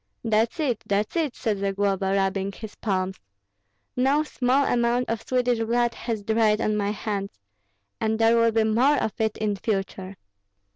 "That's 0.23 0.59
it, 0.59 0.83
that's 0.87 1.15
it!" 1.15 1.35
said 1.35 1.59
Zagloba, 1.59 2.15
rubbing 2.15 2.51
his 2.53 2.73
palms. 2.73 3.17
"No 3.95 4.23
small 4.23 4.65
amount 4.65 5.07
of 5.11 5.21
Swedish 5.21 5.59
blood 5.59 5.93
has 5.93 6.23
dried 6.23 6.59
on 6.59 6.75
my 6.75 6.89
hands, 6.89 7.37
and 7.99 8.17
there 8.17 8.35
will 8.35 8.51
be 8.51 8.63
more 8.63 8.95
of 8.97 9.13
it 9.19 9.37
in 9.37 9.55
future. 9.57 10.17